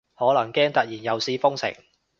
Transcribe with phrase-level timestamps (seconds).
[0.17, 1.71] 可能驚突然又試封城